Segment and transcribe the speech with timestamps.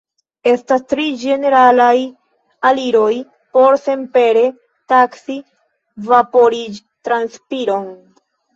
[0.51, 1.91] Estas tri ĝeneralaj
[2.71, 3.11] aliroj
[3.59, 4.43] por senpere
[4.95, 5.39] taksi
[6.11, 7.89] vaporiĝ-transpiron.